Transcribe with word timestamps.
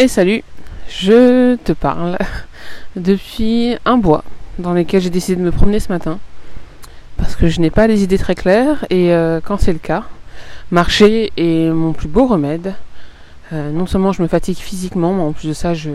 Et 0.00 0.06
salut, 0.06 0.44
je 0.88 1.56
te 1.56 1.72
parle 1.72 2.18
depuis 2.94 3.76
un 3.84 3.96
bois 3.98 4.22
dans 4.60 4.72
lequel 4.72 5.00
j'ai 5.02 5.10
décidé 5.10 5.34
de 5.34 5.44
me 5.44 5.50
promener 5.50 5.80
ce 5.80 5.88
matin 5.88 6.20
parce 7.16 7.34
que 7.34 7.48
je 7.48 7.60
n'ai 7.60 7.70
pas 7.70 7.88
les 7.88 8.04
idées 8.04 8.16
très 8.16 8.36
claires 8.36 8.86
et 8.90 9.12
euh, 9.12 9.40
quand 9.42 9.58
c'est 9.58 9.72
le 9.72 9.80
cas, 9.80 10.04
marcher 10.70 11.32
est 11.36 11.68
mon 11.70 11.94
plus 11.94 12.06
beau 12.06 12.28
remède. 12.28 12.74
Euh, 13.52 13.72
non 13.72 13.86
seulement 13.86 14.12
je 14.12 14.22
me 14.22 14.28
fatigue 14.28 14.58
physiquement, 14.58 15.12
mais 15.12 15.22
en 15.22 15.32
plus 15.32 15.48
de 15.48 15.52
ça, 15.52 15.74
je, 15.74 15.90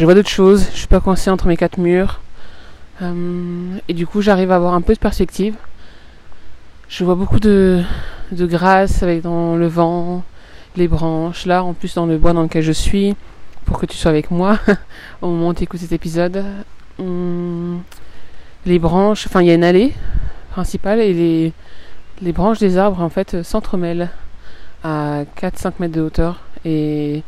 vois 0.00 0.14
d'autres 0.14 0.28
choses. 0.28 0.66
Je 0.72 0.78
suis 0.78 0.88
pas 0.88 0.98
coincée 0.98 1.30
entre 1.30 1.46
mes 1.46 1.56
quatre 1.56 1.78
murs. 1.78 2.20
Euh, 3.00 3.76
et 3.86 3.94
du 3.94 4.08
coup, 4.08 4.22
j'arrive 4.22 4.50
à 4.50 4.56
avoir 4.56 4.74
un 4.74 4.80
peu 4.80 4.94
de 4.94 4.98
perspective. 4.98 5.54
Je 6.88 7.04
vois 7.04 7.14
beaucoup 7.14 7.38
de, 7.38 7.80
de 8.32 8.44
grâce 8.44 9.04
avec 9.04 9.22
dans 9.22 9.54
le 9.54 9.68
vent, 9.68 10.24
les 10.76 10.88
branches. 10.88 11.46
Là, 11.46 11.64
en 11.64 11.74
plus, 11.74 11.94
dans 11.94 12.06
le 12.06 12.18
bois 12.18 12.32
dans 12.32 12.42
lequel 12.42 12.62
je 12.62 12.72
suis, 12.72 13.14
pour 13.64 13.78
que 13.78 13.86
tu 13.86 13.96
sois 13.96 14.10
avec 14.10 14.30
moi 14.30 14.58
au 15.22 15.28
moment 15.28 15.48
où 15.48 15.54
tu 15.54 15.64
écoutes 15.64 15.80
cet 15.80 15.92
épisode. 15.92 16.44
les 18.66 18.78
branches, 18.78 19.26
enfin, 19.26 19.42
il 19.42 19.48
y 19.48 19.50
a 19.50 19.54
une 19.54 19.64
allée 19.64 19.92
principale 20.50 21.00
et 21.00 21.52
les, 22.22 22.32
branches 22.32 22.58
des 22.58 22.78
arbres, 22.78 23.00
en 23.00 23.08
fait, 23.08 23.42
s'entremêlent 23.42 24.10
à 24.82 25.24
4-5 25.40 25.72
mètres 25.80 25.94
de 25.94 26.00
hauteur 26.00 26.40
et 26.64 27.22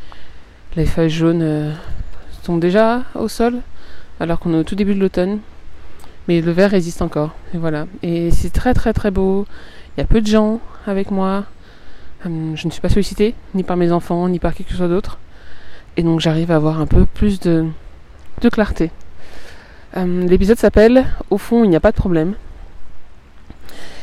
les 0.76 0.86
feuilles 0.86 1.10
jaunes 1.10 1.42
euh, 1.42 1.72
tombent 2.44 2.60
déjà 2.60 3.02
au 3.14 3.28
sol 3.28 3.60
alors 4.20 4.38
qu'on 4.38 4.54
est 4.54 4.58
au 4.58 4.64
tout 4.64 4.74
début 4.74 4.94
de 4.94 5.00
l'automne. 5.00 5.38
Mais 6.28 6.40
le 6.40 6.52
vert 6.52 6.70
résiste 6.70 7.02
encore. 7.02 7.34
Et 7.54 7.58
voilà. 7.58 7.86
Et 8.02 8.30
c'est 8.30 8.50
très 8.50 8.74
très 8.74 8.92
très 8.92 9.10
beau. 9.10 9.46
Il 9.96 10.00
y 10.00 10.04
a 10.04 10.06
peu 10.06 10.20
de 10.20 10.26
gens 10.26 10.60
avec 10.86 11.10
moi. 11.10 11.44
Hum, 12.26 12.52
je 12.54 12.66
ne 12.66 12.72
suis 12.72 12.82
pas 12.82 12.90
sollicitée, 12.90 13.34
ni 13.54 13.62
par 13.62 13.76
mes 13.76 13.92
enfants, 13.92 14.28
ni 14.28 14.38
par 14.38 14.54
qui 14.54 14.64
que 14.64 14.70
ce 14.70 14.76
soit 14.76 14.88
d'autre. 14.88 15.18
Et 15.96 16.02
donc 16.02 16.20
j'arrive 16.20 16.50
à 16.50 16.56
avoir 16.56 16.80
un 16.80 16.86
peu 16.86 17.06
plus 17.06 17.40
de, 17.40 17.66
de 18.42 18.48
clarté. 18.48 18.90
Hum, 19.96 20.26
l'épisode 20.26 20.58
s'appelle 20.58 21.06
Au 21.30 21.38
fond, 21.38 21.64
il 21.64 21.70
n'y 21.70 21.76
a 21.76 21.80
pas 21.80 21.92
de 21.92 21.96
problème. 21.96 22.34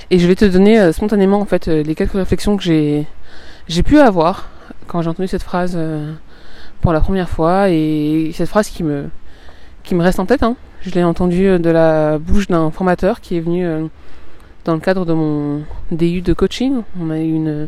Et 0.10 0.20
je 0.20 0.28
vais 0.28 0.36
te 0.36 0.46
donner 0.46 0.80
euh, 0.80 0.92
spontanément 0.92 1.40
en 1.40 1.46
fait 1.46 1.68
euh, 1.68 1.84
les 1.84 1.94
quelques 1.94 2.14
réflexions 2.14 2.58
que 2.58 2.64
j'ai 2.64 3.84
pu 3.84 4.00
avoir 4.00 4.50
quand 4.88 5.02
j'ai 5.02 5.10
entendu 5.10 5.28
cette 5.28 5.44
phrase 5.44 5.74
euh, 5.76 6.14
pour 6.82 6.94
la 6.94 7.02
première 7.02 7.30
fois 7.30 7.70
et 7.70 8.32
cette 8.34 8.48
phrase 8.48 8.70
qui 8.70 8.84
me 8.84 9.10
qui 9.84 9.96
me 9.96 10.02
reste 10.02 10.20
en 10.20 10.26
tête. 10.26 10.44
Hein. 10.44 10.56
Je 10.82 10.92
l'ai 10.92 11.04
entendue 11.04 11.60
de 11.60 11.70
la 11.70 12.18
bouche 12.18 12.48
d'un 12.48 12.72
formateur 12.72 13.20
qui 13.20 13.38
est 13.38 13.42
venu 13.42 13.66
dans 14.64 14.74
le 14.74 14.80
cadre 14.80 15.06
de 15.06 15.14
mon 15.14 15.64
DU 15.92 16.22
de 16.22 16.34
coaching. 16.34 16.82
On 17.02 17.10
a 17.10 17.20
eu 17.20 17.34
une 17.34 17.68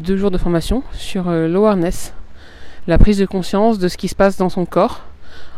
deux 0.00 0.16
jours 0.16 0.30
de 0.30 0.38
formation 0.38 0.82
sur 0.92 1.28
euh, 1.28 1.46
l'awareness, 1.46 2.14
la 2.86 2.98
prise 2.98 3.18
de 3.18 3.26
conscience 3.26 3.78
de 3.78 3.88
ce 3.88 3.96
qui 3.96 4.08
se 4.08 4.14
passe 4.14 4.36
dans 4.36 4.48
son 4.48 4.64
corps 4.64 5.02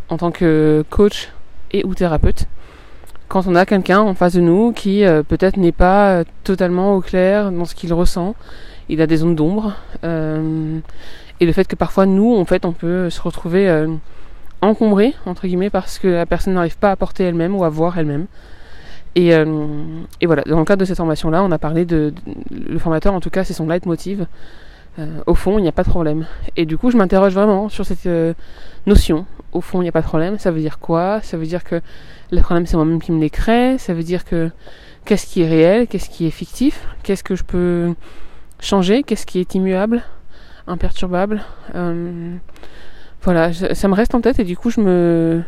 en 0.09 0.17
tant 0.17 0.31
que 0.31 0.83
coach 0.89 1.29
et 1.71 1.83
ou 1.85 1.95
thérapeute. 1.95 2.45
Quand 3.29 3.47
on 3.47 3.55
a 3.55 3.65
quelqu'un 3.65 4.01
en 4.01 4.13
face 4.13 4.33
de 4.33 4.41
nous 4.41 4.73
qui 4.73 5.05
euh, 5.05 5.23
peut-être 5.23 5.57
n'est 5.57 5.71
pas 5.71 6.09
euh, 6.09 6.23
totalement 6.43 6.95
au 6.95 7.01
clair 7.01 7.51
dans 7.51 7.65
ce 7.65 7.73
qu'il 7.73 7.93
ressent, 7.93 8.35
il 8.89 9.01
a 9.01 9.07
des 9.07 9.17
zones 9.17 9.35
d'ombre, 9.35 9.73
et 10.03 11.45
le 11.45 11.53
fait 11.53 11.65
que 11.65 11.75
parfois 11.75 12.05
nous, 12.05 12.35
en 12.35 12.43
fait, 12.43 12.65
on 12.65 12.73
peut 12.73 13.09
se 13.09 13.21
retrouver 13.21 13.87
encombré 14.59 15.13
entre 15.25 15.47
guillemets 15.47 15.69
parce 15.69 15.99
que 15.99 16.09
la 16.09 16.25
personne 16.25 16.55
n'arrive 16.55 16.77
pas 16.77 16.91
à 16.91 16.97
porter 16.97 17.23
elle-même 17.23 17.55
ou 17.55 17.63
à 17.63 17.69
voir 17.69 17.97
elle-même. 17.97 18.27
Et, 19.15 19.33
euh, 19.35 19.45
et, 20.21 20.25
voilà, 20.25 20.43
dans 20.43 20.59
le 20.59 20.65
cadre 20.65 20.79
de 20.79 20.85
cette 20.85 20.97
formation-là, 20.97 21.43
on 21.43 21.51
a 21.51 21.59
parlé 21.59 21.85
de, 21.85 22.13
Le 22.51 22.79
formateur, 22.79 23.13
en 23.13 23.19
tout 23.19 23.29
cas, 23.29 23.43
c'est 23.43 23.53
son 23.53 23.67
leitmotiv. 23.67 24.25
Euh, 24.99 25.19
au 25.25 25.33
fond, 25.35 25.57
il 25.57 25.63
n'y 25.63 25.67
a 25.67 25.71
pas 25.71 25.83
de 25.83 25.89
problème. 25.89 26.25
Et 26.55 26.65
du 26.65 26.77
coup, 26.77 26.91
je 26.91 26.97
m'interroge 26.97 27.33
vraiment 27.33 27.69
sur 27.69 27.85
cette 27.85 28.05
euh, 28.05 28.33
notion. 28.85 29.25
Au 29.51 29.61
fond, 29.61 29.81
il 29.81 29.83
n'y 29.83 29.89
a 29.89 29.91
pas 29.91 30.01
de 30.01 30.07
problème. 30.07 30.37
Ça 30.39 30.51
veut 30.51 30.59
dire 30.59 30.79
quoi? 30.79 31.19
Ça 31.21 31.37
veut 31.37 31.45
dire 31.45 31.63
que 31.63 31.81
les 32.31 32.41
problèmes, 32.41 32.65
c'est 32.65 32.75
moi-même 32.75 33.01
qui 33.01 33.11
me 33.11 33.19
les 33.19 33.29
crée. 33.29 33.77
Ça 33.77 33.93
veut 33.93 34.03
dire 34.03 34.25
que 34.25 34.49
qu'est-ce 35.05 35.25
qui 35.25 35.41
est 35.41 35.47
réel? 35.47 35.87
Qu'est-ce 35.87 36.09
qui 36.09 36.25
est 36.25 36.31
fictif? 36.31 36.87
Qu'est-ce 37.03 37.23
que 37.23 37.35
je 37.35 37.43
peux 37.43 37.93
changer? 38.59 39.03
Qu'est-ce 39.03 39.25
qui 39.25 39.39
est 39.39 39.55
immuable? 39.55 40.01
Imperturbable? 40.67 41.41
Euh, 41.75 42.35
Voilà, 43.23 43.53
ça 43.53 43.87
me 43.87 43.93
reste 43.93 44.15
en 44.15 44.21
tête 44.21 44.39
et 44.39 44.43
du 44.43 44.57
coup, 44.57 44.69
je 44.69 44.81
me 44.81 45.43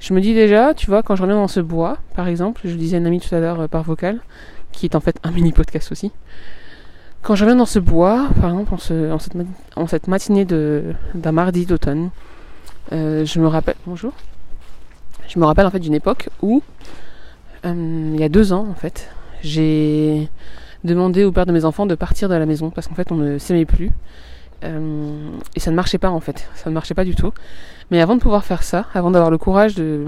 je 0.00 0.14
me 0.14 0.20
dis 0.20 0.34
déjà, 0.34 0.74
tu 0.74 0.86
vois, 0.86 1.02
quand 1.02 1.16
je 1.16 1.22
reviens 1.22 1.36
dans 1.36 1.48
ce 1.48 1.60
bois, 1.60 1.98
par 2.14 2.28
exemple, 2.28 2.62
je 2.64 2.74
disais 2.74 2.96
à 2.96 3.00
un 3.00 3.04
ami 3.04 3.20
tout 3.20 3.34
à 3.34 3.40
l'heure 3.40 3.60
euh, 3.60 3.68
par 3.68 3.82
vocal, 3.82 4.20
qui 4.72 4.86
est 4.86 4.94
en 4.94 5.00
fait 5.00 5.18
un 5.24 5.30
mini 5.30 5.52
podcast 5.52 5.90
aussi. 5.90 6.12
Quand 7.22 7.34
je 7.34 7.44
reviens 7.44 7.56
dans 7.56 7.66
ce 7.66 7.78
bois, 7.78 8.28
par 8.40 8.50
exemple, 8.50 8.74
en 8.74 9.88
cette, 9.88 10.06
matinée 10.06 10.44
d'un 10.44 11.32
mardi 11.32 11.66
d'automne, 11.66 12.10
euh, 12.92 13.24
je 13.24 13.40
me 13.40 13.48
rappelle. 13.48 13.74
Bonjour. 13.86 14.12
Je 15.26 15.40
me 15.40 15.44
rappelle 15.44 15.66
en 15.66 15.70
fait 15.70 15.80
d'une 15.80 15.94
époque 15.94 16.28
où, 16.40 16.62
euh, 17.64 18.10
il 18.14 18.20
y 18.20 18.22
a 18.22 18.28
deux 18.28 18.52
ans 18.52 18.66
en 18.70 18.74
fait, 18.74 19.10
j'ai 19.42 20.28
demandé 20.84 21.24
au 21.24 21.32
père 21.32 21.46
de 21.46 21.52
mes 21.52 21.64
enfants 21.64 21.86
de 21.86 21.96
partir 21.96 22.28
de 22.28 22.34
la 22.34 22.46
maison 22.46 22.70
parce 22.70 22.86
qu'en 22.86 22.94
fait 22.94 23.10
on 23.10 23.16
ne 23.16 23.38
s'aimait 23.38 23.64
plus. 23.64 23.90
Euh, 24.64 25.30
et 25.54 25.60
ça 25.60 25.70
ne 25.70 25.76
marchait 25.76 25.98
pas 25.98 26.10
en 26.10 26.20
fait, 26.20 26.48
ça 26.54 26.70
ne 26.70 26.74
marchait 26.74 26.94
pas 26.94 27.04
du 27.04 27.14
tout. 27.14 27.32
Mais 27.90 28.00
avant 28.00 28.16
de 28.16 28.20
pouvoir 28.20 28.44
faire 28.44 28.62
ça, 28.62 28.86
avant 28.94 29.10
d'avoir 29.10 29.30
le 29.30 29.38
courage 29.38 29.74
de 29.74 30.06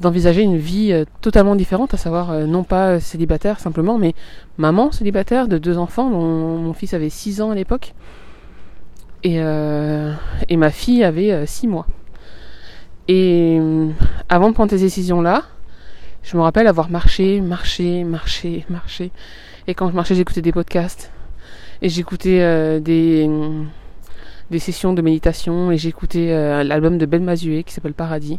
d'envisager 0.00 0.42
une 0.42 0.58
vie 0.58 0.92
euh, 0.92 1.04
totalement 1.22 1.56
différente, 1.56 1.94
à 1.94 1.96
savoir 1.96 2.30
euh, 2.30 2.44
non 2.44 2.64
pas 2.64 3.00
célibataire 3.00 3.60
simplement, 3.60 3.96
mais 3.96 4.14
maman 4.58 4.92
célibataire 4.92 5.48
de 5.48 5.56
deux 5.56 5.78
enfants, 5.78 6.10
dont 6.10 6.58
mon 6.58 6.72
fils 6.74 6.92
avait 6.92 7.08
6 7.08 7.40
ans 7.40 7.50
à 7.50 7.54
l'époque, 7.54 7.94
et, 9.22 9.36
et 9.36 10.56
ma 10.56 10.70
fille 10.70 11.02
avait 11.02 11.46
6 11.46 11.66
mois. 11.66 11.86
Et 13.08 13.58
avant 14.28 14.50
de 14.50 14.54
prendre 14.54 14.70
ces 14.70 14.78
décisions-là, 14.78 15.42
je 16.22 16.36
me 16.36 16.42
rappelle 16.42 16.68
avoir 16.68 16.90
marché, 16.90 17.40
marché, 17.40 18.04
marché, 18.04 18.64
marché. 18.68 19.10
Et 19.66 19.74
quand 19.74 19.88
je 19.90 19.94
marchais, 19.96 20.14
j'écoutais 20.14 20.42
des 20.42 20.52
podcasts, 20.52 21.10
et 21.82 21.88
j'écoutais 21.88 22.40
euh, 22.40 22.80
des, 22.80 23.28
des 24.50 24.58
sessions 24.58 24.92
de 24.92 25.02
méditation 25.02 25.72
et 25.72 25.78
j'écoutais 25.78 26.30
euh, 26.30 26.62
l'album 26.62 26.98
de 26.98 27.06
Ben 27.06 27.22
Mazué 27.22 27.64
qui 27.64 27.72
s'appelle 27.72 27.94
Paradis, 27.94 28.38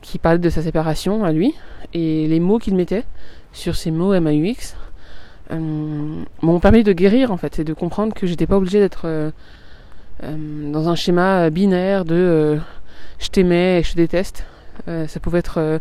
qui 0.00 0.18
parlait 0.18 0.38
de 0.38 0.50
sa 0.50 0.62
séparation 0.62 1.24
à 1.24 1.32
lui 1.32 1.54
et 1.94 2.26
les 2.26 2.40
mots 2.40 2.58
qu'il 2.58 2.74
mettait 2.74 3.04
sur 3.52 3.76
ces 3.76 3.90
mots 3.90 4.18
MAUX 4.18 4.76
euh, 5.52 6.22
m'ont 6.42 6.60
permis 6.60 6.82
de 6.82 6.92
guérir 6.92 7.30
en 7.30 7.36
fait 7.36 7.58
et 7.60 7.64
de 7.64 7.74
comprendre 7.74 8.14
que 8.14 8.26
j'étais 8.26 8.46
pas 8.46 8.56
obligée 8.56 8.80
d'être 8.80 9.02
euh, 9.04 9.30
dans 10.22 10.88
un 10.88 10.94
schéma 10.94 11.48
binaire 11.50 12.04
de 12.04 12.58
je 13.18 13.28
t'aimais 13.28 13.80
et 13.80 13.82
je 13.82 13.92
te 13.92 13.96
déteste. 13.96 14.44
ça 14.86 15.20
pouvait 15.20 15.38
être 15.38 15.80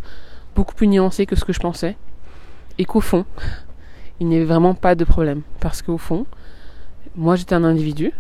beaucoup 0.56 0.76
plus 0.76 0.88
nuancé 0.88 1.26
que 1.26 1.36
ce 1.36 1.44
que 1.44 1.52
je 1.52 1.60
pensais 1.60 1.98
et 2.78 2.86
qu'au 2.86 3.02
fond 3.02 3.26
il 4.22 4.28
n'y 4.28 4.38
avait 4.38 4.46
vraiment 4.46 4.76
pas 4.76 4.96
de 4.96 5.04
problème 5.04 5.42
parce 5.60 5.82
qu'au 5.82 5.98
fond 5.98 6.26
moi 7.16 7.36
j'étais 7.36 7.56
un 7.56 7.64
individu, 7.64 8.14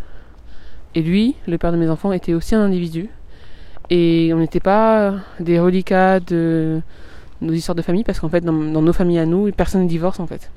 et 0.95 1.01
lui, 1.01 1.35
le 1.47 1.57
père 1.57 1.71
de 1.71 1.77
mes 1.77 1.89
enfants, 1.89 2.11
était 2.11 2.33
aussi 2.33 2.55
un 2.55 2.61
individu. 2.61 3.09
Et 3.89 4.31
on 4.33 4.37
n'était 4.37 4.59
pas 4.59 5.15
des 5.39 5.59
reliquats 5.59 6.19
de 6.19 6.81
nos 7.41 7.53
histoires 7.53 7.75
de 7.75 7.81
famille, 7.81 8.03
parce 8.03 8.19
qu'en 8.19 8.29
fait, 8.29 8.41
dans, 8.41 8.51
nos 8.53 8.93
familles 8.93 9.19
à 9.19 9.25
nous, 9.25 9.51
personne 9.51 9.83
ne 9.83 9.87
divorce 9.87 10.19
en 10.19 10.27
fait. 10.27 10.51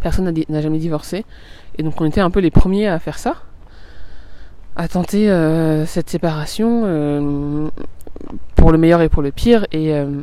Personne 0.00 0.32
n'a 0.48 0.60
jamais 0.60 0.78
divorcé. 0.78 1.24
Et 1.78 1.82
donc 1.82 2.00
on 2.00 2.04
était 2.04 2.20
un 2.20 2.30
peu 2.30 2.40
les 2.40 2.50
premiers 2.50 2.88
à 2.88 2.98
faire 2.98 3.18
ça, 3.18 3.36
à 4.76 4.88
tenter 4.88 5.30
euh, 5.30 5.86
cette 5.86 6.10
séparation 6.10 6.82
euh, 6.84 7.68
pour 8.54 8.72
le 8.72 8.78
meilleur 8.78 9.00
et 9.00 9.08
pour 9.08 9.22
le 9.22 9.32
pire. 9.32 9.66
Et, 9.72 9.94
euh, 9.94 10.20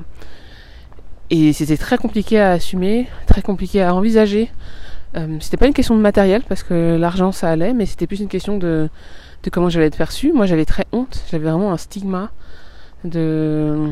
et 1.29 1.53
c'était 1.53 1.77
très 1.77 1.97
compliqué 1.97 2.39
à 2.39 2.51
assumer, 2.51 3.07
très 3.25 3.41
compliqué 3.41 3.81
à 3.81 3.95
envisager. 3.95 4.51
Euh, 5.17 5.37
c'était 5.41 5.57
pas 5.57 5.67
une 5.67 5.73
question 5.73 5.95
de 5.95 6.01
matériel 6.01 6.41
parce 6.47 6.63
que 6.63 6.95
l'argent 6.95 7.31
ça 7.31 7.49
allait, 7.49 7.73
mais 7.73 7.85
c'était 7.85 8.07
plus 8.07 8.21
une 8.21 8.29
question 8.29 8.57
de, 8.57 8.89
comment 9.51 9.69
j'allais 9.69 9.87
être 9.87 9.97
perçue. 9.97 10.31
Moi 10.31 10.45
j'avais 10.45 10.65
très 10.65 10.85
honte, 10.91 11.23
j'avais 11.29 11.49
vraiment 11.49 11.71
un 11.71 11.77
stigma 11.77 12.31
de. 13.03 13.89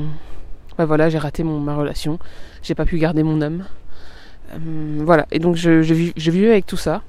Bah 0.77 0.86
voilà, 0.86 1.10
j'ai 1.10 1.18
raté 1.18 1.44
ma 1.44 1.75
relation, 1.75 2.19
j'ai 2.62 2.74
pas 2.74 2.86
pu 2.86 2.98
garder 2.98 3.24
mon 3.24 3.42
homme. 3.42 3.66
Euh, 4.54 5.01
voilà, 5.04 5.27
et 5.31 5.39
donc 5.39 5.56
je, 5.56 5.81
je, 5.81 5.94
vivais 6.31 6.51
avec 6.51 6.66
tout 6.66 6.77
ça. 6.77 7.01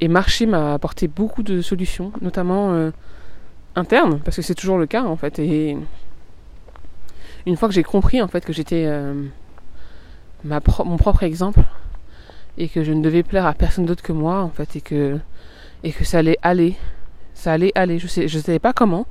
Et 0.00 0.08
marcher 0.08 0.46
m'a 0.46 0.74
apporté 0.74 1.08
beaucoup 1.08 1.42
de 1.42 1.62
solutions, 1.62 2.12
notamment 2.20 2.72
euh, 2.72 2.90
internes, 3.76 4.20
parce 4.24 4.36
que 4.36 4.42
c'est 4.42 4.54
toujours 4.54 4.76
le 4.76 4.86
cas 4.86 5.04
en 5.04 5.16
fait. 5.16 5.38
Et 5.38 5.76
une 7.46 7.56
fois 7.56 7.68
que 7.68 7.74
j'ai 7.74 7.82
compris 7.82 8.20
en 8.20 8.28
fait 8.28 8.44
que 8.44 8.52
j'étais 8.52 8.86
mon 10.44 10.96
propre 10.98 11.22
exemple, 11.22 11.60
et 12.58 12.68
que 12.68 12.84
je 12.84 12.92
ne 12.92 13.02
devais 13.02 13.22
plaire 13.22 13.46
à 13.46 13.54
personne 13.54 13.86
d'autre 13.86 14.02
que 14.02 14.12
moi 14.12 14.40
en 14.40 14.50
fait 14.50 14.76
et 14.76 14.80
que 14.80 15.18
et 15.84 15.92
que 15.92 16.04
ça 16.04 16.18
allait 16.18 16.38
aller. 16.42 16.76
Ça 17.34 17.52
allait 17.52 17.72
aller. 17.74 17.98
Je 17.98 18.06
sais 18.06 18.28
je 18.28 18.38
savais 18.38 18.58
pas 18.58 18.72
comment. 18.72 19.06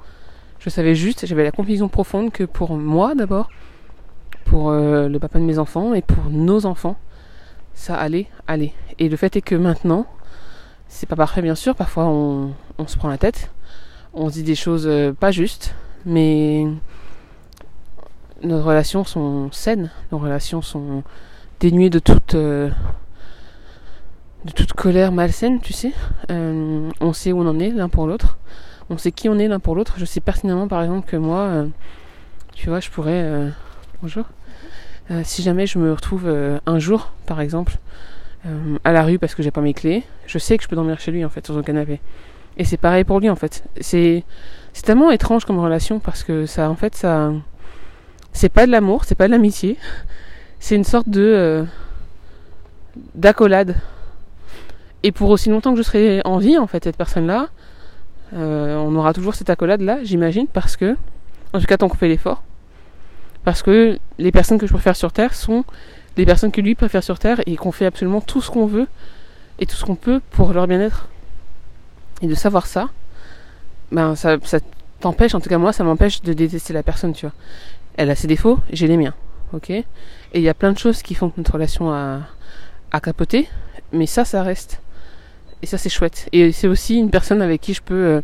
Je 0.60 0.70
savais 0.70 0.96
juste 0.96 1.26
j'avais 1.26 1.44
la 1.44 1.52
conviction 1.52 1.88
profonde 1.90 2.32
que 2.32 2.44
pour 2.44 2.76
moi 2.76 3.16
d'abord 3.16 3.50
pour 4.46 4.70
euh, 4.70 5.08
le 5.08 5.20
papa 5.20 5.40
de 5.40 5.46
mes 5.46 5.60
enfants 5.60 5.94
et 5.94 6.02
pour 6.02 6.26
nos 6.30 6.66
enfants 6.66 6.98
ça 7.74 7.96
allait 7.96 8.28
aller. 8.48 8.74
Et 9.00 9.10
le 9.10 9.18
fait 9.18 9.36
est 9.36 9.42
que 9.42 9.56
maintenant 9.56 10.06
c'est 10.88 11.08
pas 11.08 11.16
parfait 11.16 11.42
bien 11.42 11.56
sûr. 11.56 11.76
Parfois 11.76 12.06
on, 12.06 12.54
on 12.78 12.88
se 12.88 12.98
prend 12.98 13.10
la 13.10 13.18
tête. 13.18 13.52
On 14.14 14.28
se 14.28 14.34
dit 14.34 14.44
des 14.44 14.56
choses 14.56 14.88
euh, 14.88 15.14
pas 15.14 15.32
justes, 15.32 15.74
mais 16.06 16.68
nos 18.44 18.62
relations 18.62 19.04
sont 19.04 19.52
saines, 19.52 19.90
nos 20.12 20.18
relations 20.18 20.62
sont 20.62 21.04
dénuées 21.60 21.90
de 21.90 22.00
toute, 22.00 22.36
euh, 22.36 22.70
de 24.46 24.52
toute 24.52 24.74
colère 24.74 25.12
malsaine, 25.12 25.60
tu 25.60 25.74
sais. 25.74 25.94
Euh, 26.32 26.90
on 27.00 27.14
sait 27.14 27.32
où 27.32 27.42
on 27.42 27.48
en 27.48 27.60
est 27.60 27.70
l'un 27.70 27.90
pour 27.90 28.08
l'autre, 28.08 28.38
on 28.90 28.98
sait 28.98 29.12
qui 29.12 29.30
on 29.30 29.38
est 29.38 29.48
l'un 29.48 29.60
pour 29.60 29.76
l'autre. 29.76 29.96
Je 29.98 30.06
sais 30.06 30.20
pertinemment 30.20 30.68
par 30.68 30.82
exemple 30.82 31.10
que 31.10 31.18
moi, 31.18 31.66
tu 32.54 32.70
vois, 32.70 32.80
je 32.80 32.90
pourrais... 32.90 33.52
bonjour. 34.02 34.26
si 35.24 35.42
jamais 35.44 35.68
je 35.68 35.80
me 35.80 35.94
retrouve 35.94 36.28
un 36.66 36.80
jour, 36.80 37.12
par 37.26 37.40
exemple, 37.40 37.78
à 38.84 38.92
la 38.92 39.04
rue 39.04 39.20
parce 39.20 39.36
que 39.36 39.44
j'ai 39.44 39.52
pas 39.52 39.62
mes 39.62 39.74
clés, 39.74 40.04
je 40.26 40.38
sais 40.38 40.58
que 40.58 40.64
je 40.64 40.68
peux 40.68 40.76
dormir 40.76 41.00
chez 41.00 41.12
lui 41.12 41.24
en 41.24 41.30
fait 41.30 41.46
sur 41.46 41.56
son 41.56 41.62
canapé. 41.62 42.02
Et 42.58 42.66
c'est 42.66 42.78
pareil 42.78 43.04
pour 43.04 43.20
lui 43.20 43.30
en 43.30 43.36
fait. 43.36 43.64
C'est 43.80 44.24
tellement 44.84 45.12
étrange 45.12 45.46
comme 45.46 45.60
relation 45.60 46.00
parce 46.00 46.24
que 46.24 46.46
ça 46.46 46.70
en 46.70 46.76
fait 46.76 46.96
ça 46.96 47.32
c'est 48.34 48.50
pas 48.50 48.66
de 48.66 48.72
l'amour, 48.72 49.04
c'est 49.06 49.16
pas 49.16 49.28
de 49.28 49.32
l'amitié. 49.32 49.78
C'est 50.60 50.76
une 50.76 50.84
sorte 50.84 51.10
de 51.10 51.22
euh, 51.22 51.64
d'accolade. 53.16 53.76
Et 55.04 55.12
pour 55.12 55.30
aussi 55.30 55.50
longtemps 55.50 55.72
que 55.72 55.78
je 55.78 55.84
serai 55.84 56.22
en 56.26 56.38
vie 56.38 56.58
en 56.58 56.68
fait 56.68 56.84
cette 56.84 56.98
personne-là, 56.98 57.50
euh, 58.34 58.76
on 58.78 58.96
aura 58.96 59.14
toujours 59.14 59.36
cette 59.36 59.50
accolade 59.50 59.82
là, 59.82 60.04
j'imagine 60.04 60.48
parce 60.48 60.78
que 60.78 60.96
en 61.54 61.60
tout 61.60 61.66
cas 61.66 61.78
tant 61.78 61.90
qu'on 61.90 61.98
fait 61.98 62.08
l'effort 62.08 62.44
parce 63.44 63.64
que 63.64 64.00
les 64.20 64.32
personnes 64.32 64.58
que 64.58 64.68
je 64.68 64.72
préfère 64.72 64.96
sur 64.96 65.12
terre 65.12 65.34
sont 65.34 65.64
les 66.18 66.26
personnes 66.26 66.52
que 66.52 66.62
lui 66.62 66.76
préfère 66.76 67.04
sur 67.04 67.20
terre 67.20 67.42
et 67.46 67.56
qu'on 67.56 67.72
fait 67.72 67.86
absolument 67.86 68.22
tout 68.22 68.42
ce 68.42 68.52
qu'on 68.52 68.66
veut 68.66 68.88
et 69.60 69.66
tout 69.66 69.76
ce 69.76 69.86
qu'on 69.86 69.96
peut 69.96 70.22
pour 70.32 70.54
leur 70.54 70.68
bien-être. 70.68 71.08
Et 72.22 72.28
de 72.28 72.36
savoir 72.36 72.68
ça, 72.68 72.90
ben 73.92 74.16
ça, 74.16 74.38
ça 74.44 74.60
t'empêche, 75.00 75.34
en 75.34 75.40
tout 75.40 75.50
cas 75.50 75.58
moi, 75.58 75.74
ça 75.74 75.84
m'empêche 75.84 76.22
de 76.22 76.34
détester 76.34 76.74
la 76.74 76.84
personne, 76.84 77.14
tu 77.14 77.26
vois. 77.26 77.34
Elle 77.98 78.10
a 78.10 78.16
ses 78.16 78.28
défauts, 78.28 78.60
j'ai 78.72 78.88
les 78.88 78.98
miens, 78.98 79.14
ok? 79.54 79.70
Et 79.70 79.86
il 80.34 80.42
y 80.42 80.50
a 80.50 80.54
plein 80.54 80.72
de 80.72 80.78
choses 80.78 81.02
qui 81.02 81.16
font 81.16 81.30
que 81.30 81.38
notre 81.38 81.54
relation 81.54 81.92
a, 81.92 82.20
a 82.92 83.00
capoté, 83.00 83.50
mais 83.92 84.06
ça, 84.06 84.24
ça 84.26 84.44
reste. 84.44 84.82
Et 85.62 85.66
ça, 85.66 85.78
c'est 85.78 85.90
chouette. 85.90 86.28
Et 86.32 86.52
c'est 86.52 86.68
aussi 86.68 86.98
une 86.98 87.10
personne 87.10 87.42
avec 87.42 87.62
qui 87.62 87.74
je 87.74 87.82
peux 87.82 87.94
euh, 87.94 88.22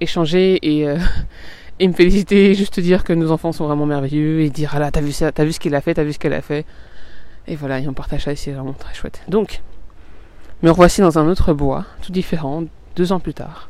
échanger 0.00 0.58
et, 0.62 0.88
euh, 0.88 0.98
et 1.78 1.88
me 1.88 1.92
féliciter, 1.92 2.54
juste 2.54 2.80
dire 2.80 3.04
que 3.04 3.12
nos 3.12 3.30
enfants 3.30 3.52
sont 3.52 3.66
vraiment 3.66 3.86
merveilleux 3.86 4.40
et 4.40 4.50
dire 4.50 4.72
ah 4.74 4.78
là, 4.78 4.90
t'as 4.90 5.00
vu 5.00 5.12
ça, 5.12 5.32
t'as 5.32 5.44
vu 5.44 5.52
ce 5.52 5.60
qu'il 5.60 5.74
a 5.74 5.80
fait, 5.80 5.94
t'as 5.94 6.04
vu 6.04 6.12
ce 6.12 6.18
qu'elle 6.18 6.32
a 6.32 6.42
fait. 6.42 6.64
Et 7.46 7.56
voilà, 7.56 7.78
et 7.80 7.88
on 7.88 7.92
partage 7.92 8.24
ça 8.24 8.32
et 8.32 8.36
c'est 8.36 8.52
vraiment 8.52 8.72
très 8.72 8.94
chouette. 8.94 9.20
Donc, 9.28 9.60
me 10.62 10.70
revoici 10.70 11.02
dans 11.02 11.18
un 11.18 11.28
autre 11.28 11.52
bois, 11.52 11.84
tout 12.02 12.12
différent, 12.12 12.64
deux 12.96 13.12
ans 13.12 13.20
plus 13.20 13.34
tard, 13.34 13.68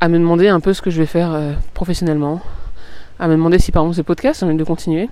à 0.00 0.08
me 0.08 0.18
demander 0.18 0.48
un 0.48 0.60
peu 0.60 0.74
ce 0.74 0.82
que 0.82 0.90
je 0.90 0.98
vais 0.98 1.06
faire 1.06 1.32
euh, 1.32 1.54
professionnellement, 1.72 2.42
à 3.18 3.28
me 3.28 3.32
demander 3.32 3.58
si 3.58 3.72
par 3.72 3.82
exemple 3.82 3.96
ce 3.96 4.02
podcast 4.02 4.40
j'ai 4.40 4.46
envie 4.46 4.56
de 4.56 4.64
continuer, 4.64 5.08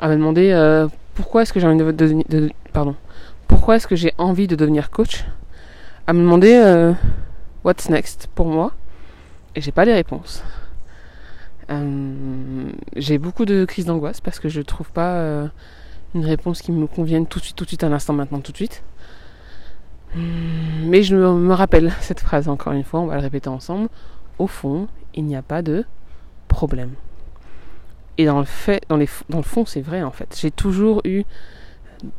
à 0.00 0.08
me 0.08 0.14
demander 0.14 0.86
pourquoi 1.14 1.42
est-ce 1.42 1.52
que 1.52 1.58
j'ai 1.58 1.66
envie 1.66 1.78
de, 1.78 2.22
de, 2.28 2.50
pardon, 2.72 2.94
pourquoi 3.48 3.76
est-ce 3.76 3.88
que 3.88 3.96
j'ai 3.96 4.12
envie 4.18 4.46
de 4.46 4.54
devenir 4.54 4.90
coach, 4.90 5.24
à 6.06 6.12
me 6.12 6.20
demander 6.20 6.54
euh, 6.54 6.92
what's 7.64 7.88
next 7.88 8.28
pour 8.34 8.46
moi, 8.46 8.72
et 9.54 9.60
j'ai 9.60 9.72
pas 9.72 9.84
les 9.84 9.94
réponses. 9.94 10.42
j'ai 12.96 13.18
beaucoup 13.18 13.44
de 13.44 13.64
crises 13.64 13.86
d'angoisse 13.86 14.20
parce 14.20 14.38
que 14.38 14.48
je 14.48 14.60
trouve 14.60 14.90
pas 14.90 15.48
une 16.14 16.24
réponse 16.24 16.62
qui 16.62 16.72
me 16.72 16.86
convienne 16.86 17.26
tout 17.26 17.38
de 17.40 17.44
suite, 17.44 17.56
tout 17.56 17.64
de 17.64 17.68
suite, 17.68 17.84
à 17.84 17.88
l'instant, 17.88 18.12
maintenant, 18.12 18.40
tout 18.40 18.52
de 18.52 18.56
suite. 18.56 18.82
Mais 20.14 21.02
je 21.02 21.16
me 21.16 21.52
rappelle 21.52 21.92
cette 22.00 22.20
phrase 22.20 22.48
encore 22.48 22.72
une 22.72 22.84
fois, 22.84 23.00
on 23.00 23.06
va 23.06 23.16
le 23.16 23.22
répéter 23.22 23.48
ensemble. 23.48 23.88
Au 24.38 24.46
fond, 24.46 24.88
il 25.14 25.24
n'y 25.24 25.36
a 25.36 25.42
pas 25.42 25.62
de 25.62 25.84
problème. 26.48 26.92
Et 28.16 28.26
dans 28.26 28.38
le 28.38 28.44
fait, 28.44 28.82
dans, 28.88 28.96
les, 28.96 29.08
dans 29.28 29.38
le 29.38 29.44
fond, 29.44 29.64
c'est 29.66 29.80
vrai 29.80 30.02
en 30.02 30.12
fait. 30.12 30.36
J'ai 30.40 30.50
toujours 30.50 31.00
eu, 31.04 31.24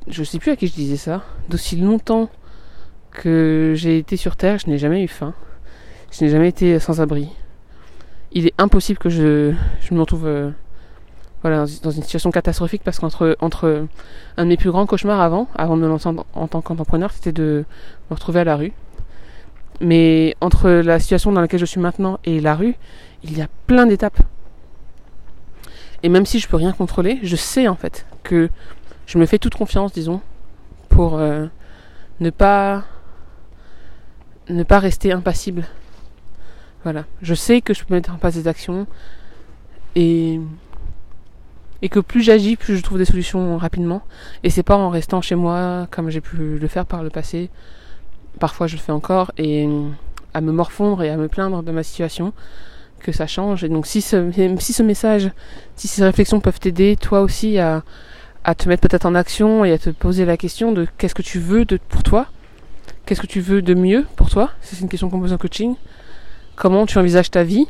je 0.07 0.23
sais 0.23 0.39
plus 0.39 0.51
à 0.51 0.55
qui 0.55 0.67
je 0.67 0.73
disais 0.73 0.97
ça, 0.97 1.23
d'aussi 1.49 1.77
longtemps 1.77 2.29
que 3.15 3.73
j'ai 3.75 3.97
été 3.97 4.17
sur 4.17 4.35
Terre, 4.35 4.59
je 4.59 4.69
n'ai 4.69 4.77
jamais 4.77 5.03
eu 5.03 5.07
faim. 5.07 5.33
Je 6.11 6.23
n'ai 6.23 6.31
jamais 6.31 6.49
été 6.49 6.79
sans 6.79 7.01
abri. 7.01 7.29
Il 8.31 8.47
est 8.47 8.53
impossible 8.57 8.99
que 8.99 9.09
je, 9.09 9.53
me 9.91 9.99
retrouve 9.99 10.27
euh, 10.27 10.51
voilà, 11.41 11.65
dans 11.83 11.91
une 11.91 12.03
situation 12.03 12.31
catastrophique 12.31 12.81
parce 12.83 12.99
qu'entre 12.99 13.37
entre 13.39 13.87
un 14.37 14.43
de 14.43 14.49
mes 14.49 14.57
plus 14.57 14.71
grands 14.71 14.85
cauchemars 14.85 15.21
avant, 15.21 15.47
avant 15.55 15.77
de 15.77 15.81
me 15.81 15.87
lancer 15.87 16.09
en, 16.09 16.47
tant 16.47 16.61
qu'entrepreneur, 16.61 17.11
c'était 17.11 17.31
de 17.31 17.65
me 18.09 18.15
retrouver 18.15 18.41
à 18.41 18.43
la 18.43 18.55
rue. 18.55 18.73
Mais 19.81 20.35
entre 20.41 20.69
la 20.69 20.99
situation 20.99 21.31
dans 21.31 21.41
laquelle 21.41 21.59
je 21.59 21.65
suis 21.65 21.81
maintenant 21.81 22.19
et 22.23 22.39
la 22.39 22.55
rue, 22.55 22.75
il 23.23 23.37
y 23.37 23.41
a 23.41 23.47
plein 23.67 23.85
d'étapes. 23.85 24.19
Et 26.03 26.09
même 26.09 26.25
si 26.25 26.39
je 26.39 26.47
peux 26.47 26.57
rien 26.57 26.71
contrôler, 26.71 27.19
je 27.23 27.35
sais 27.35 27.67
en 27.67 27.75
fait 27.75 28.05
que 28.23 28.49
je 29.05 29.17
me 29.17 29.25
fais 29.25 29.37
toute 29.37 29.55
confiance, 29.55 29.91
disons, 29.91 30.21
pour 30.89 31.17
euh, 31.17 31.47
ne 32.19 32.29
pas 32.29 32.85
ne 34.49 34.63
pas 34.63 34.79
rester 34.79 35.11
impassible. 35.11 35.65
Voilà, 36.83 37.05
je 37.21 37.33
sais 37.33 37.61
que 37.61 37.73
je 37.73 37.83
peux 37.83 37.93
mettre 37.93 38.13
en 38.13 38.17
place 38.17 38.35
des 38.35 38.47
actions 38.47 38.85
et 39.95 40.39
et 41.81 41.89
que 41.89 41.99
plus 41.99 42.21
j'agis, 42.21 42.55
plus 42.55 42.77
je 42.77 42.83
trouve 42.83 42.97
des 42.97 43.05
solutions 43.05 43.57
rapidement. 43.57 44.01
Et 44.43 44.49
c'est 44.49 44.63
pas 44.63 44.77
en 44.77 44.89
restant 44.89 45.21
chez 45.21 45.35
moi 45.35 45.87
comme 45.91 46.09
j'ai 46.09 46.21
pu 46.21 46.57
le 46.57 46.67
faire 46.67 46.85
par 46.85 47.03
le 47.03 47.09
passé. 47.09 47.49
Parfois 48.39 48.67
je 48.67 48.75
le 48.75 48.81
fais 48.81 48.91
encore 48.91 49.31
et 49.37 49.67
à 50.33 50.41
me 50.41 50.51
morfondre 50.51 51.03
et 51.03 51.09
à 51.09 51.17
me 51.17 51.27
plaindre 51.27 51.63
de 51.63 51.71
ma 51.71 51.83
situation 51.83 52.33
que 52.99 53.11
ça 53.11 53.27
change. 53.27 53.63
Et 53.63 53.69
donc 53.69 53.87
si 53.87 54.01
ce, 54.01 54.31
si 54.59 54.73
ce 54.73 54.83
message, 54.83 55.31
si 55.75 55.87
ces 55.87 56.03
réflexions 56.03 56.39
peuvent 56.39 56.59
t'aider 56.59 56.95
toi 56.97 57.21
aussi 57.21 57.57
à, 57.59 57.83
à 58.43 58.55
te 58.55 58.69
mettre 58.69 58.87
peut-être 58.87 59.05
en 59.05 59.15
action 59.15 59.65
et 59.65 59.71
à 59.71 59.77
te 59.77 59.89
poser 59.89 60.25
la 60.25 60.37
question 60.37 60.71
de 60.71 60.87
qu'est-ce 60.97 61.15
que 61.15 61.21
tu 61.21 61.39
veux 61.39 61.65
de, 61.65 61.77
pour 61.89 62.03
toi, 62.03 62.27
qu'est-ce 63.05 63.21
que 63.21 63.27
tu 63.27 63.41
veux 63.41 63.61
de 63.61 63.73
mieux 63.73 64.05
pour 64.15 64.29
toi, 64.29 64.51
c'est 64.61 64.79
une 64.79 64.89
question 64.89 65.09
qu'on 65.09 65.19
pose 65.19 65.33
en 65.33 65.37
coaching, 65.37 65.75
comment 66.55 66.85
tu 66.85 66.97
envisages 66.97 67.31
ta 67.31 67.43
vie, 67.43 67.67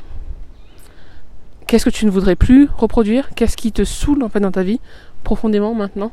Qu'est-ce 1.67 1.85
que 1.85 1.89
tu 1.89 2.05
ne 2.05 2.11
voudrais 2.11 2.35
plus 2.35 2.69
reproduire? 2.77 3.29
Qu'est-ce 3.33 3.57
qui 3.57 3.71
te 3.71 3.83
saoule 3.83 4.23
en 4.23 4.29
fait 4.29 4.39
dans 4.39 4.51
ta 4.51 4.61
vie 4.61 4.79
profondément 5.23 5.73
maintenant? 5.73 6.11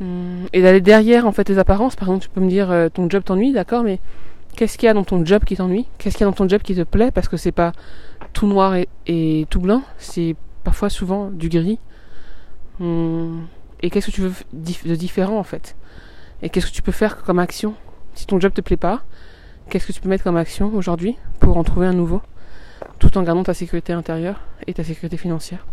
Hmm, 0.00 0.44
Et 0.52 0.62
d'aller 0.62 0.80
derrière 0.80 1.26
en 1.26 1.32
fait 1.32 1.48
les 1.48 1.58
apparences. 1.58 1.96
Par 1.96 2.08
exemple, 2.08 2.24
tu 2.24 2.30
peux 2.30 2.40
me 2.40 2.48
dire 2.48 2.70
euh, 2.70 2.88
ton 2.88 3.10
job 3.10 3.24
t'ennuie, 3.24 3.52
d'accord, 3.52 3.82
mais 3.82 3.98
qu'est-ce 4.54 4.78
qu'il 4.78 4.86
y 4.86 4.90
a 4.90 4.94
dans 4.94 5.02
ton 5.02 5.24
job 5.24 5.42
qui 5.44 5.56
t'ennuie? 5.56 5.86
Qu'est-ce 5.98 6.16
qu'il 6.16 6.24
y 6.24 6.28
a 6.28 6.30
dans 6.30 6.36
ton 6.36 6.48
job 6.48 6.62
qui 6.62 6.76
te 6.76 6.82
plaît? 6.82 7.10
Parce 7.10 7.26
que 7.26 7.36
c'est 7.36 7.52
pas 7.52 7.72
tout 8.32 8.46
noir 8.46 8.76
et, 9.06 9.46
tout 9.50 9.60
blanc, 9.60 9.82
c'est 9.98 10.36
parfois 10.62 10.88
souvent 10.88 11.30
du 11.30 11.48
gris. 11.48 11.80
Hmm, 12.78 13.40
et 13.82 13.90
qu'est-ce 13.90 14.06
que 14.06 14.12
tu 14.12 14.20
veux 14.20 14.32
de 14.52 14.94
différent 14.94 15.38
en 15.38 15.44
fait? 15.44 15.74
Et 16.42 16.48
qu'est-ce 16.48 16.66
que 16.66 16.72
tu 16.72 16.82
peux 16.82 16.92
faire 16.92 17.24
comme 17.24 17.40
action? 17.40 17.74
Si 18.18 18.26
ton 18.26 18.40
job 18.40 18.52
te 18.52 18.60
plaît 18.60 18.76
pas, 18.76 19.02
qu'est-ce 19.70 19.86
que 19.86 19.92
tu 19.92 20.00
peux 20.00 20.08
mettre 20.08 20.24
comme 20.24 20.36
action 20.36 20.74
aujourd'hui 20.74 21.16
pour 21.38 21.56
en 21.56 21.62
trouver 21.62 21.86
un 21.86 21.92
nouveau 21.92 22.20
tout 22.98 23.16
en 23.16 23.22
gardant 23.22 23.44
ta 23.44 23.54
sécurité 23.54 23.92
intérieure 23.92 24.40
et 24.66 24.74
ta 24.74 24.82
sécurité 24.82 25.16
financière? 25.16 25.64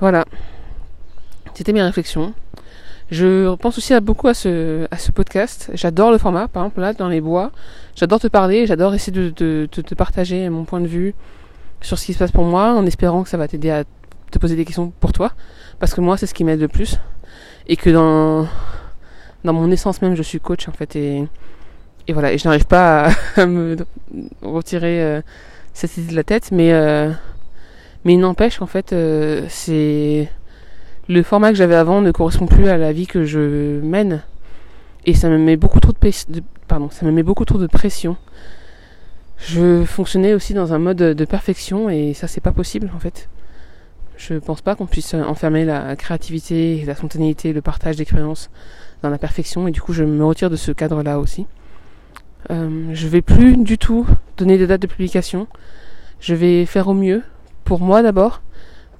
Voilà. 0.00 0.24
C'était 1.52 1.74
mes 1.74 1.82
réflexions. 1.82 2.32
Je 3.10 3.54
pense 3.56 3.76
aussi 3.76 3.92
beaucoup 4.00 4.28
à 4.28 4.32
ce, 4.32 4.86
podcast. 5.14 5.70
J'adore 5.74 6.10
le 6.10 6.16
format, 6.16 6.48
par 6.48 6.64
exemple 6.64 6.80
là 6.80 6.94
dans 6.94 7.10
les 7.10 7.20
bois. 7.20 7.52
J'adore 7.96 8.18
te 8.18 8.28
parler, 8.28 8.66
j'adore 8.66 8.94
essayer 8.94 9.12
de, 9.12 9.28
de, 9.36 9.66
te 9.66 9.94
partager 9.94 10.48
mon 10.48 10.64
point 10.64 10.80
de 10.80 10.86
vue 10.86 11.14
sur 11.82 11.98
ce 11.98 12.06
qui 12.06 12.14
se 12.14 12.18
passe 12.18 12.32
pour 12.32 12.44
moi, 12.44 12.72
en 12.72 12.86
espérant 12.86 13.24
que 13.24 13.28
ça 13.28 13.36
va 13.36 13.46
t'aider 13.46 13.70
à 13.70 13.84
te 14.30 14.38
poser 14.38 14.56
des 14.56 14.64
questions 14.64 14.90
pour 15.00 15.12
toi. 15.12 15.32
Parce 15.80 15.92
que 15.92 16.00
moi, 16.00 16.16
c'est 16.16 16.26
ce 16.26 16.32
qui 16.32 16.44
m'aide 16.44 16.62
le 16.62 16.68
plus. 16.68 16.98
Et 17.66 17.76
que 17.76 17.90
dans, 17.90 18.48
dans 19.44 19.52
mon 19.52 19.70
essence 19.70 20.02
même, 20.02 20.14
je 20.14 20.22
suis 20.22 20.40
coach 20.40 20.68
en 20.68 20.72
fait. 20.72 20.96
Et, 20.96 21.26
voilà, 22.08 22.32
et 22.32 22.38
je 22.38 22.46
n'arrive 22.46 22.66
pas 22.66 23.10
à, 23.36 23.46
me 23.46 23.76
retirer 24.42 25.02
euh, 25.02 25.20
cette 25.72 25.96
idée 25.96 26.10
de 26.10 26.16
la 26.16 26.24
tête, 26.24 26.50
mais 26.52 26.72
euh, 26.72 27.10
mais 28.04 28.14
il 28.14 28.20
n'empêche 28.20 28.58
qu'en 28.58 28.66
fait 28.66 28.92
euh, 28.92 29.44
c'est 29.48 30.28
le 31.08 31.22
format 31.22 31.50
que 31.50 31.56
j'avais 31.56 31.74
avant 31.74 32.00
ne 32.00 32.10
correspond 32.10 32.46
plus 32.46 32.68
à 32.68 32.76
la 32.76 32.92
vie 32.92 33.06
que 33.06 33.24
je 33.24 33.80
mène 33.80 34.22
et 35.04 35.14
ça 35.14 35.28
me 35.28 35.38
met 35.38 35.56
beaucoup 35.56 35.80
trop 35.80 35.92
de, 35.92 36.42
pardon, 36.68 36.90
ça 36.90 37.04
me 37.06 37.12
met 37.12 37.22
beaucoup 37.22 37.44
trop 37.44 37.58
de 37.58 37.66
pression. 37.66 38.16
Je 39.38 39.84
fonctionnais 39.84 40.34
aussi 40.34 40.54
dans 40.54 40.72
un 40.72 40.78
mode 40.78 40.98
de 40.98 41.24
perfection 41.24 41.90
et 41.90 42.14
ça 42.14 42.28
c'est 42.28 42.40
pas 42.40 42.52
possible 42.52 42.90
en 42.94 42.98
fait. 43.00 43.28
Je 44.28 44.34
pense 44.34 44.60
pas 44.60 44.76
qu'on 44.76 44.86
puisse 44.86 45.14
enfermer 45.14 45.64
la 45.64 45.96
créativité, 45.96 46.84
la 46.86 46.94
spontanéité, 46.94 47.52
le 47.52 47.60
partage 47.60 47.96
d'expériences 47.96 48.50
dans 49.02 49.10
la 49.10 49.18
perfection 49.18 49.66
et 49.66 49.72
du 49.72 49.80
coup 49.80 49.92
je 49.92 50.04
me 50.04 50.24
retire 50.24 50.48
de 50.48 50.54
ce 50.54 50.70
cadre-là 50.70 51.18
aussi. 51.18 51.46
Euh, 52.52 52.90
je 52.92 53.08
vais 53.08 53.20
plus 53.20 53.56
du 53.56 53.78
tout 53.78 54.06
donner 54.36 54.58
des 54.58 54.68
dates 54.68 54.82
de 54.82 54.86
publication. 54.86 55.48
Je 56.20 56.36
vais 56.36 56.66
faire 56.66 56.86
au 56.86 56.94
mieux 56.94 57.24
pour 57.64 57.80
moi 57.80 58.00
d'abord, 58.00 58.42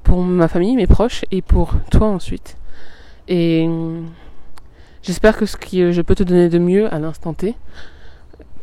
pour 0.02 0.24
ma 0.24 0.48
famille, 0.48 0.74
mes 0.74 0.88
proches 0.88 1.24
et 1.30 1.40
pour 1.40 1.74
toi 1.92 2.08
ensuite. 2.08 2.56
Et 3.28 3.64
euh, 3.68 4.00
j'espère 5.04 5.36
que 5.36 5.46
ce 5.46 5.56
que 5.56 5.92
je 5.92 6.02
peux 6.02 6.16
te 6.16 6.24
donner 6.24 6.48
de 6.48 6.58
mieux 6.58 6.92
à 6.92 6.98
l'instant 6.98 7.32
T 7.32 7.54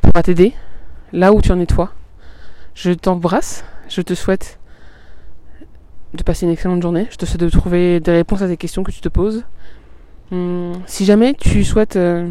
pourra 0.02 0.24
t'aider 0.24 0.54
là 1.14 1.32
où 1.32 1.40
tu 1.40 1.54
en 1.54 1.60
es 1.62 1.66
toi. 1.66 1.94
Je 2.76 2.92
t'embrasse, 2.92 3.64
je 3.88 4.02
te 4.02 4.14
souhaite 4.14 4.60
de 6.14 6.24
passer 6.24 6.46
une 6.46 6.52
excellente 6.52 6.82
journée, 6.82 7.08
je 7.12 7.18
te 7.18 7.26
souhaite 7.26 7.42
de 7.42 7.50
trouver 7.50 8.00
des 8.00 8.12
réponses 8.12 8.42
à 8.42 8.48
tes 8.48 8.58
questions 8.58 8.84
que 8.84 8.92
tu 8.92 9.02
te 9.02 9.10
poses. 9.10 9.44
Hum, 10.32 10.74
si 10.86 11.06
jamais 11.06 11.34
tu 11.34 11.64
souhaites 11.64 11.96
euh, 11.96 12.30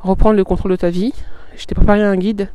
reprendre 0.00 0.36
le 0.36 0.44
contrôle 0.44 0.72
de 0.72 0.76
ta 0.76 0.90
vie, 0.90 1.12
je 1.56 1.64
t'ai 1.64 1.74
préparé 1.74 2.02
un 2.02 2.16
guide 2.16 2.48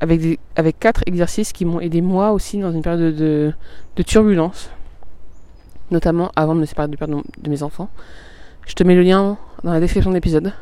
avec, 0.00 0.20
des, 0.20 0.38
avec 0.56 0.78
quatre 0.78 1.02
exercices 1.06 1.52
qui 1.52 1.64
m'ont 1.64 1.80
aidé 1.80 2.00
moi 2.00 2.32
aussi 2.32 2.58
dans 2.58 2.72
une 2.72 2.82
période 2.82 3.16
de, 3.16 3.52
de, 3.96 4.02
turbulence, 4.02 4.70
notamment 5.90 6.30
avant 6.36 6.54
de 6.54 6.60
me 6.60 6.66
séparer 6.66 6.88
de, 6.88 6.96
de 6.96 7.50
mes 7.50 7.62
enfants. 7.62 7.88
Je 8.66 8.74
te 8.74 8.82
mets 8.82 8.94
le 8.94 9.02
lien 9.02 9.38
dans 9.62 9.72
la 9.72 9.80
description 9.80 10.10
de 10.10 10.16
l'épisode. 10.16 10.52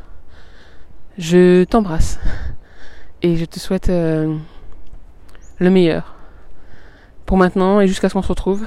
Je 1.19 1.65
t'embrasse 1.65 2.19
et 3.23 3.37
je 3.37 3.45
te 3.45 3.59
souhaite 3.59 3.89
euh, 3.89 4.37
le 5.59 5.71
meilleur 5.71 6.14
pour 7.27 7.37
maintenant 7.37 7.81
et 7.81 7.89
jusqu'à 7.89 8.09
ce 8.09 8.15
qu'on 8.15 8.23
se 8.23 8.29
retrouve. 8.29 8.67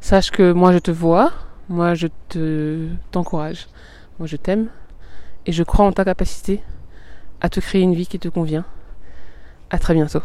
Sache 0.00 0.30
que 0.30 0.52
moi 0.52 0.72
je 0.72 0.78
te 0.78 0.90
vois, 0.90 1.32
moi 1.68 1.94
je 1.94 2.08
te 2.28 2.88
t'encourage, 3.10 3.66
moi 4.18 4.26
je 4.26 4.36
t'aime 4.36 4.68
et 5.46 5.52
je 5.52 5.62
crois 5.62 5.84
en 5.84 5.92
ta 5.92 6.04
capacité 6.04 6.62
à 7.40 7.48
te 7.48 7.60
créer 7.60 7.82
une 7.82 7.94
vie 7.94 8.06
qui 8.06 8.18
te 8.18 8.28
convient. 8.28 8.64
À 9.70 9.78
très 9.78 9.94
bientôt. 9.94 10.22